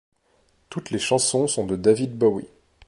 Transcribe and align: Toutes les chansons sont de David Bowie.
Toutes 0.71 0.89
les 0.89 0.97
chansons 0.97 1.45
sont 1.45 1.67
de 1.67 1.75
David 1.75 2.17
Bowie. 2.17 2.47